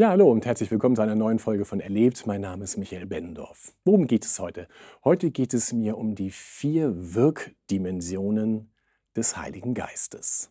[0.00, 2.26] Ja, hallo und herzlich willkommen zu einer neuen Folge von Erlebt.
[2.26, 3.74] Mein Name ist Michael Bendorf.
[3.84, 4.66] Worum geht es heute?
[5.04, 8.72] Heute geht es mir um die vier Wirkdimensionen
[9.14, 10.50] des Heiligen Geistes.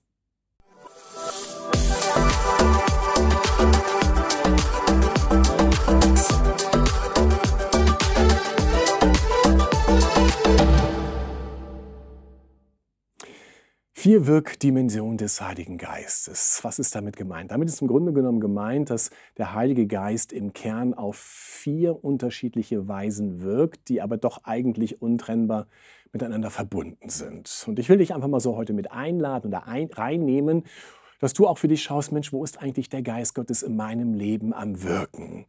[14.17, 16.59] Wirkdimensionen des Heiligen Geistes.
[16.63, 17.51] Was ist damit gemeint?
[17.51, 22.87] Damit ist im Grunde genommen gemeint, dass der Heilige Geist im Kern auf vier unterschiedliche
[22.87, 25.67] Weisen wirkt, die aber doch eigentlich untrennbar
[26.11, 27.65] miteinander verbunden sind.
[27.67, 30.63] Und ich will dich einfach mal so heute mit einladen oder ein, reinnehmen,
[31.19, 34.13] dass du auch für dich schaust, Mensch, wo ist eigentlich der Geist Gottes in meinem
[34.13, 35.45] Leben am Wirken?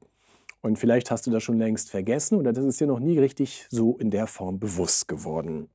[0.60, 3.66] Und vielleicht hast du das schon längst vergessen oder das ist dir noch nie richtig
[3.70, 5.70] so in der Form bewusst geworden.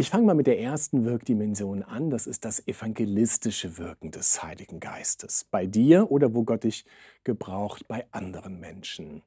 [0.00, 2.08] Ich fange mal mit der ersten Wirkdimension an.
[2.08, 5.42] Das ist das evangelistische Wirken des Heiligen Geistes.
[5.50, 6.84] Bei dir oder wo Gott dich
[7.24, 9.22] gebraucht, bei anderen Menschen.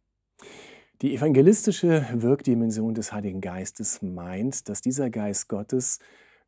[1.02, 6.00] Die evangelistische Wirkdimension des Heiligen Geistes meint, dass dieser Geist Gottes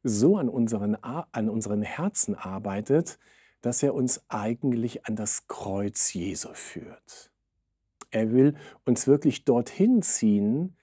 [0.03, 3.20] so an unseren, an unseren Herzen arbeitet,
[3.59, 7.30] dass er uns eigentlich an das Kreuz Jesu führt.
[8.09, 8.55] Er will
[8.86, 10.78] uns wirklich dorthin ziehen,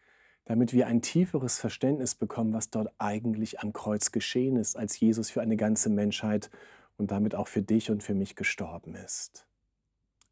[0.50, 5.30] damit wir ein tieferes Verständnis bekommen, was dort eigentlich am Kreuz geschehen ist, als Jesus
[5.30, 6.50] für eine ganze Menschheit
[6.98, 9.46] und damit auch für dich und für mich gestorben ist.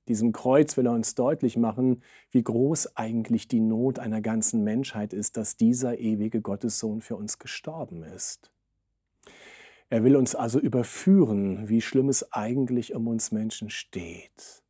[0.08, 2.02] Diesem Kreuz will er uns deutlich machen,
[2.33, 7.39] wie groß eigentlich die Not einer ganzen Menschheit ist, dass dieser ewige Gottessohn für uns
[7.39, 8.50] gestorben ist.
[9.89, 14.64] Er will uns also überführen, wie schlimm es eigentlich um uns Menschen steht.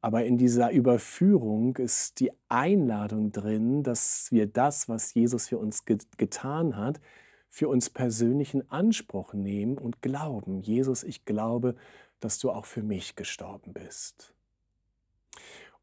[0.00, 5.84] Aber in dieser Überführung ist die Einladung drin, dass wir das, was Jesus für uns
[5.84, 7.00] getan hat,
[7.48, 10.60] für uns persönlichen Anspruch nehmen und glauben.
[10.60, 11.74] Jesus, ich glaube,
[12.20, 14.32] dass du auch für mich gestorben bist.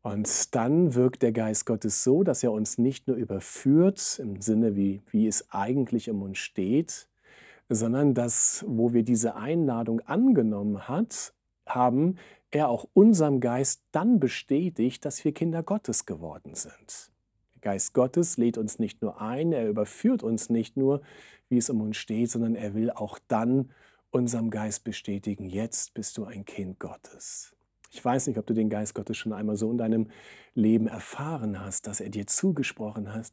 [0.04, 4.76] Und dann wirkt der Geist Gottes so, dass er uns nicht nur überführt, im Sinne,
[4.76, 7.08] wie, wie es eigentlich um uns steht,
[7.70, 11.34] sondern dass, wo wir diese Einladung angenommen hat,
[11.66, 12.18] haben,
[12.54, 17.12] er auch unserem Geist dann bestätigt, dass wir Kinder Gottes geworden sind.
[17.56, 21.02] Der Geist Gottes lädt uns nicht nur ein, er überführt uns nicht nur,
[21.50, 23.72] wie es um uns steht, sondern er will auch dann
[24.12, 27.56] unserem Geist bestätigen, jetzt bist du ein Kind Gottes.
[27.94, 30.10] Ich weiß nicht, ob du den Geist Gottes schon einmal so in deinem
[30.56, 33.32] Leben erfahren hast, dass er dir zugesprochen hat,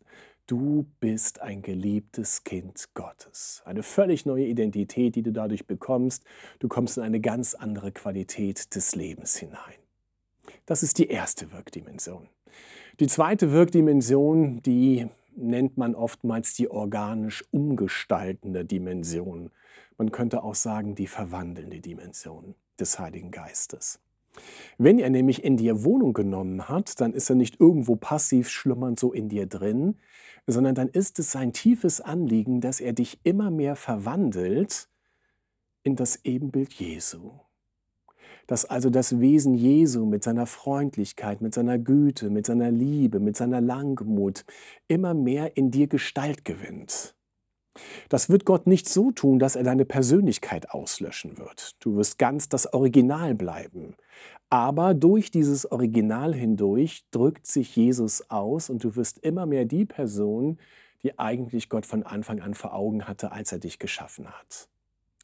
[0.50, 3.62] Du bist ein geliebtes Kind Gottes.
[3.64, 6.24] Eine völlig neue Identität, die du dadurch bekommst.
[6.58, 9.78] Du kommst in eine ganz andere Qualität des Lebens hinein.
[10.66, 12.28] Das ist die erste Wirkdimension.
[12.98, 15.06] Die zweite Wirkdimension, die
[15.36, 19.52] nennt man oftmals die organisch umgestaltende Dimension.
[19.98, 24.00] Man könnte auch sagen die verwandelnde Dimension des Heiligen Geistes.
[24.78, 28.98] Wenn er nämlich in dir Wohnung genommen hat, dann ist er nicht irgendwo passiv schlummernd
[28.98, 29.96] so in dir drin,
[30.46, 34.88] sondern dann ist es sein tiefes Anliegen, dass er dich immer mehr verwandelt
[35.82, 37.32] in das Ebenbild Jesu.
[38.46, 43.36] Dass also das Wesen Jesu mit seiner Freundlichkeit, mit seiner Güte, mit seiner Liebe, mit
[43.36, 44.44] seiner Langmut
[44.88, 47.14] immer mehr in dir Gestalt gewinnt.
[48.08, 51.76] Das wird Gott nicht so tun, dass er deine Persönlichkeit auslöschen wird.
[51.80, 53.94] Du wirst ganz das Original bleiben.
[54.48, 59.84] Aber durch dieses Original hindurch drückt sich Jesus aus und du wirst immer mehr die
[59.84, 60.58] Person,
[61.02, 64.68] die eigentlich Gott von Anfang an vor Augen hatte, als er dich geschaffen hat.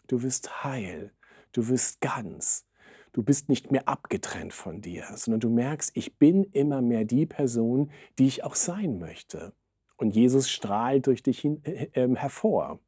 [0.06, 1.12] Du wirst heil,
[1.52, 2.64] du wirst ganz.
[3.12, 7.26] Du bist nicht mehr abgetrennt von dir, sondern du merkst, ich bin immer mehr die
[7.26, 9.52] Person, die ich auch sein möchte.
[9.96, 12.78] Und Jesus strahlt durch dich hin, äh, äh, hervor.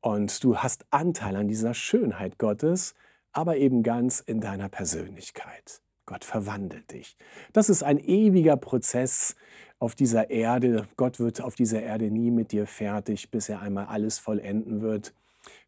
[0.00, 2.94] Und du hast Anteil an dieser Schönheit Gottes,
[3.32, 5.80] aber eben ganz in deiner Persönlichkeit.
[6.06, 7.16] Gott verwandelt dich.
[7.52, 9.34] Das ist ein ewiger Prozess
[9.78, 10.86] auf dieser Erde.
[10.96, 15.12] Gott wird auf dieser Erde nie mit dir fertig, bis er einmal alles vollenden wird,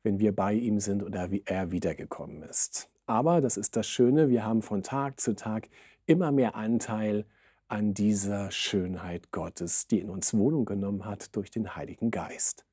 [0.03, 2.89] wenn wir bei ihm sind oder wie er wiedergekommen ist.
[3.07, 5.69] Aber das ist das Schöne, wir haben von Tag zu Tag
[6.07, 7.25] immer mehr Anteil
[7.69, 12.65] an dieser Schönheit Gottes, die in uns Wohnung genommen hat durch den Heiligen Geist.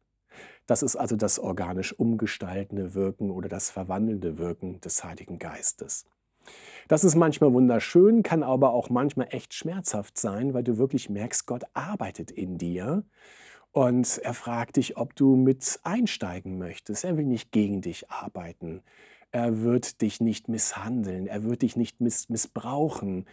[0.68, 6.06] Das ist also das organisch umgestaltende Wirken oder das verwandelnde Wirken des Heiligen Geistes.
[6.88, 11.46] Das ist manchmal wunderschön, kann aber auch manchmal echt schmerzhaft sein, weil du wirklich merkst,
[11.46, 13.04] Gott arbeitet in dir
[13.72, 17.04] und er fragt dich, ob du mit einsteigen möchtest.
[17.04, 18.82] Er will nicht gegen dich arbeiten.
[19.32, 21.28] Er wird dich nicht misshandeln.
[21.28, 23.26] Er wird dich nicht miss missbrauchen,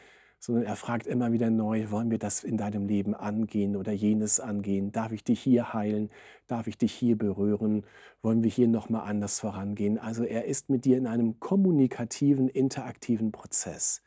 [0.43, 4.41] sondern er fragt immer wieder neu, wollen wir das in deinem Leben angehen oder jenes
[4.41, 4.91] angehen?
[4.91, 6.11] Darf ich dich hier heilen?
[6.49, 7.87] Darf ich dich hier berühren?
[8.23, 9.99] Wollen wir hier nochmal anders vorangehen?
[9.99, 14.03] Also er ist mit dir in einem kommunikativen, interaktiven Prozess.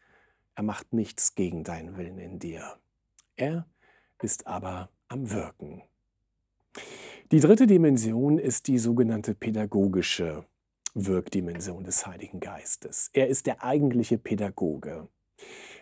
[0.56, 2.66] Er macht nichts gegen deinen Willen in dir.
[3.38, 3.66] Er
[4.22, 5.84] ist aber am Wirken.
[7.32, 10.44] Die dritte Dimension ist die sogenannte pädagogische
[10.96, 13.10] Wirkdimension des Heiligen Geistes.
[13.14, 15.08] Er ist der eigentliche Pädagoge.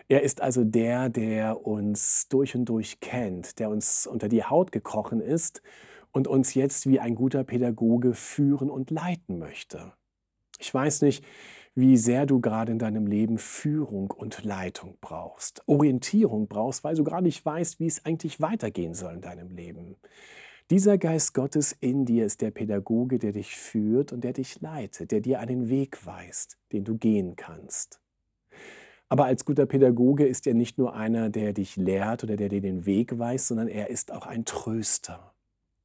[0.07, 4.71] Er ist also der, der uns durch und durch kennt, der uns unter die Haut
[4.71, 5.61] gekrochen ist
[6.11, 9.93] und uns jetzt wie ein guter Pädagoge führen und leiten möchte.
[10.59, 11.25] Ich weiß nicht,
[11.75, 17.03] wie sehr du gerade in deinem Leben Führung und Leitung brauchst, Orientierung brauchst, weil du
[17.03, 19.95] gerade nicht weißt, wie es eigentlich weitergehen soll in deinem Leben.
[20.69, 25.11] Dieser Geist Gottes in dir ist der Pädagoge, der dich führt und der dich leitet,
[25.11, 28.02] der dir einen Weg weist, den du gehen kannst.
[29.13, 32.61] Aber als guter Pädagoge ist er nicht nur einer, der dich lehrt oder der dir
[32.61, 35.35] den Weg weist, sondern er ist auch ein Tröster.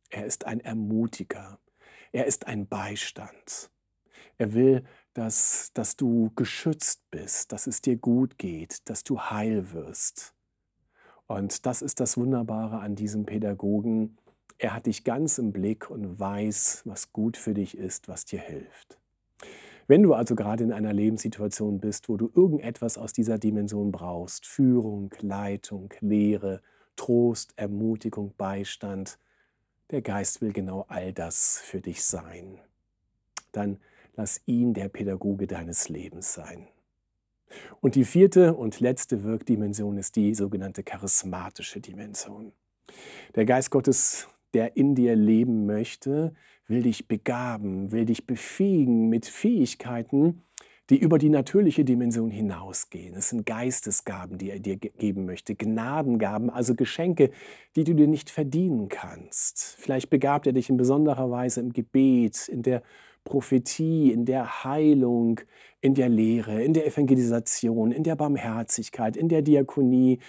[0.08, 1.58] Er ist ein Ermutiger.
[2.10, 3.68] Er ist ein Beistand.
[4.38, 4.82] Er will,
[5.12, 10.32] dass, dass du geschützt bist, dass es dir gut geht, dass du heil wirst.
[11.26, 14.16] Und das ist das Wunderbare an diesem Pädagogen.
[14.56, 18.40] Er hat dich ganz im Blick und weiß, was gut für dich ist, was dir
[18.40, 18.98] hilft.
[19.88, 24.46] Wenn du also gerade in einer Lebenssituation bist, wo du irgendetwas aus dieser Dimension brauchst,
[24.46, 26.62] Führung, Leitung, Lehre,
[26.94, 29.18] Trost, Ermutigung, Beistand,
[29.90, 32.60] der Geist will genau all das für dich sein.
[33.50, 33.78] Dann
[34.18, 36.66] Lass ihn der Pädagoge deines Lebens sein.
[37.80, 42.50] Und die vierte und letzte Wirkdimension ist die sogenannte charismatische Dimension.
[43.36, 46.34] Der Geist Gottes, der in dir leben möchte,
[46.68, 50.42] will dich begaben, will dich befähigen mit Fähigkeiten,
[50.90, 53.14] die über die natürliche Dimension hinausgehen.
[53.14, 57.30] Es sind Geistesgaben, die er dir geben möchte, Gnadengaben, also Geschenke,
[57.76, 59.76] die du dir nicht verdienen kannst.
[59.78, 62.82] Vielleicht begabt er dich in besonderer Weise im Gebet, in der
[63.24, 65.40] Prophetie, in der Heilung,
[65.82, 70.20] in der Lehre, in der Evangelisation, in der Barmherzigkeit, in der Diakonie,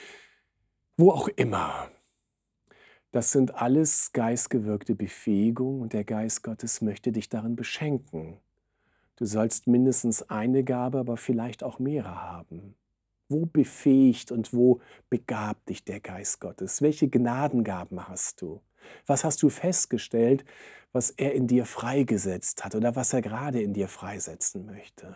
[0.98, 1.90] wo auch immer.
[3.12, 8.38] Das sind alles geistgewirkte Befähigungen und der Geist Gottes möchte dich darin beschenken.
[9.16, 12.76] Du sollst mindestens eine Gabe, aber vielleicht auch mehrere haben.
[13.28, 14.80] Wo befähigt und wo
[15.10, 16.82] begabt dich der Geist Gottes?
[16.82, 18.62] Welche Gnadengaben hast du?
[19.06, 20.46] Was hast du festgestellt,
[20.92, 25.16] was er in dir freigesetzt hat oder was er gerade in dir freisetzen möchte?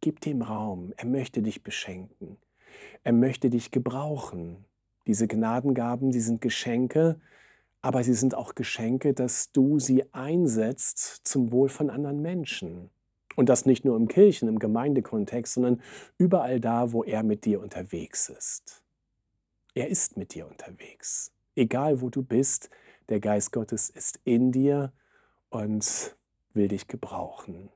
[0.00, 2.38] Gib dem Raum, er möchte dich beschenken.
[3.04, 4.64] Er möchte dich gebrauchen.
[5.06, 7.20] Diese Gnadengaben, sie sind Geschenke,
[7.82, 12.90] aber sie sind auch Geschenke, dass du sie einsetzt zum Wohl von anderen Menschen.
[13.36, 15.80] Und das nicht nur im Kirchen, im Gemeindekontext, sondern
[16.18, 18.82] überall da, wo er mit dir unterwegs ist.
[19.74, 21.32] Er ist mit dir unterwegs.
[21.54, 22.70] Egal wo du bist,
[23.08, 24.92] der Geist Gottes ist in dir
[25.48, 26.16] und
[26.52, 27.70] will dich gebrauchen.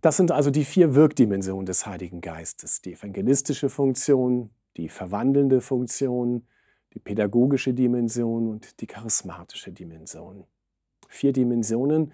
[0.00, 2.80] Das sind also die vier Wirkdimensionen des Heiligen Geistes.
[2.80, 6.46] Die evangelistische Funktion, die verwandelnde Funktion,
[6.94, 10.44] die pädagogische Dimension und die charismatische Dimension.
[11.08, 12.12] Vier Dimensionen,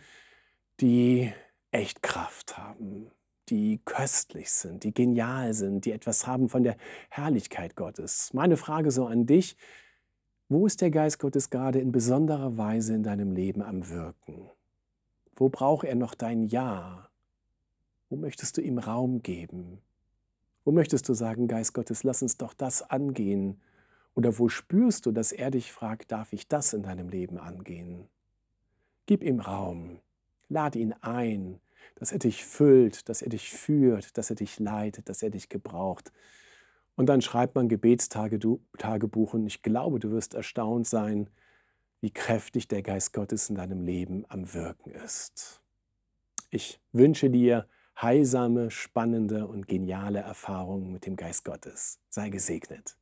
[0.80, 1.32] die
[1.70, 3.10] echt Kraft haben,
[3.48, 6.76] die köstlich sind, die genial sind, die etwas haben von der
[7.10, 8.32] Herrlichkeit Gottes.
[8.32, 9.56] Meine Frage so an dich,
[10.48, 14.50] wo ist der Geist Gottes gerade in besonderer Weise in deinem Leben am Wirken?
[15.34, 17.08] Wo braucht er noch dein Ja?
[18.10, 19.80] Wo möchtest du ihm Raum geben?
[20.64, 23.60] Wo möchtest du sagen, Geist Gottes, lass uns doch das angehen?
[24.14, 28.08] Oder wo spürst du, dass er dich fragt, darf ich das in deinem Leben angehen?
[29.06, 30.00] Gib ihm Raum,
[30.48, 31.60] lad ihn ein,
[31.96, 35.48] dass er dich füllt, dass er dich führt, dass er dich leitet, dass er dich
[35.48, 36.12] gebraucht.
[36.94, 41.30] Und dann schreibt man Gebetstagebuch und ich glaube, du wirst erstaunt sein,
[42.00, 45.62] wie kräftig der Geist Gottes in deinem Leben am Wirken ist.
[46.50, 47.66] Ich wünsche dir
[48.02, 52.00] heilsame, spannende und geniale Erfahrungen mit dem Geist Gottes.
[52.08, 52.96] Sei gesegnet.